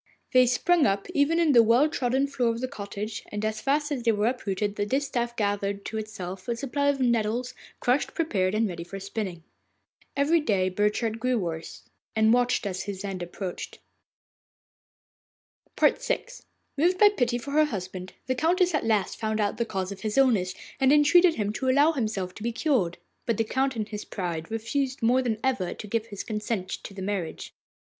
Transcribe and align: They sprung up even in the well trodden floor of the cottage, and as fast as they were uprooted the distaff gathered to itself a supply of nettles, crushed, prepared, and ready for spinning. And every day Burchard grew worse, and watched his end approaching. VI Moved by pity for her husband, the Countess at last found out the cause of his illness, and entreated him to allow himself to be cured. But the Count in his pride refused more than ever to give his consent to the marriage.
They 0.31 0.47
sprung 0.47 0.87
up 0.87 1.05
even 1.11 1.39
in 1.39 1.51
the 1.51 1.61
well 1.61 1.87
trodden 1.87 2.25
floor 2.25 2.49
of 2.49 2.59
the 2.59 2.67
cottage, 2.67 3.21
and 3.31 3.45
as 3.45 3.61
fast 3.61 3.91
as 3.91 4.01
they 4.01 4.11
were 4.11 4.25
uprooted 4.25 4.75
the 4.75 4.83
distaff 4.83 5.35
gathered 5.35 5.85
to 5.85 5.99
itself 5.99 6.47
a 6.47 6.55
supply 6.55 6.87
of 6.87 6.99
nettles, 6.99 7.53
crushed, 7.79 8.15
prepared, 8.15 8.55
and 8.55 8.67
ready 8.67 8.83
for 8.83 8.99
spinning. 8.99 9.43
And 9.43 9.43
every 10.25 10.39
day 10.39 10.69
Burchard 10.69 11.19
grew 11.19 11.37
worse, 11.37 11.83
and 12.15 12.33
watched 12.33 12.65
his 12.65 13.05
end 13.05 13.21
approaching. 13.21 13.77
VI 15.79 16.25
Moved 16.79 16.97
by 16.97 17.09
pity 17.09 17.37
for 17.37 17.51
her 17.51 17.65
husband, 17.65 18.13
the 18.25 18.33
Countess 18.33 18.73
at 18.73 18.83
last 18.83 19.19
found 19.19 19.39
out 19.39 19.57
the 19.57 19.65
cause 19.65 19.91
of 19.91 20.01
his 20.01 20.17
illness, 20.17 20.55
and 20.79 20.91
entreated 20.91 21.35
him 21.35 21.53
to 21.53 21.69
allow 21.69 21.91
himself 21.91 22.33
to 22.33 22.41
be 22.41 22.51
cured. 22.51 22.97
But 23.27 23.37
the 23.37 23.43
Count 23.43 23.75
in 23.75 23.85
his 23.85 24.03
pride 24.03 24.49
refused 24.49 25.03
more 25.03 25.21
than 25.21 25.37
ever 25.43 25.75
to 25.75 25.87
give 25.87 26.07
his 26.07 26.23
consent 26.23 26.69
to 26.69 26.95
the 26.95 27.03
marriage. 27.03 27.53